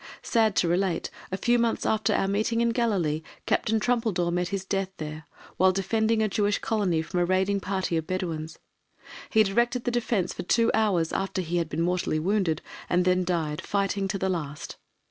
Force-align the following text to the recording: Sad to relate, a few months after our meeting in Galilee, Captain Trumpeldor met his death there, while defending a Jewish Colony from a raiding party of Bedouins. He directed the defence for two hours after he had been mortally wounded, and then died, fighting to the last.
Sad 0.23 0.55
to 0.55 0.67
relate, 0.67 1.11
a 1.31 1.37
few 1.37 1.59
months 1.59 1.85
after 1.85 2.11
our 2.15 2.27
meeting 2.27 2.59
in 2.59 2.69
Galilee, 2.69 3.21
Captain 3.45 3.79
Trumpeldor 3.79 4.31
met 4.31 4.47
his 4.47 4.65
death 4.65 4.89
there, 4.97 5.27
while 5.57 5.71
defending 5.71 6.23
a 6.23 6.27
Jewish 6.27 6.57
Colony 6.57 7.03
from 7.03 7.19
a 7.19 7.25
raiding 7.25 7.59
party 7.59 7.97
of 7.97 8.07
Bedouins. 8.07 8.57
He 9.29 9.43
directed 9.43 9.83
the 9.83 9.91
defence 9.91 10.33
for 10.33 10.41
two 10.41 10.71
hours 10.73 11.13
after 11.13 11.43
he 11.43 11.57
had 11.57 11.69
been 11.69 11.83
mortally 11.83 12.17
wounded, 12.17 12.63
and 12.89 13.05
then 13.05 13.23
died, 13.23 13.61
fighting 13.61 14.07
to 14.07 14.17
the 14.17 14.27
last. 14.27 14.77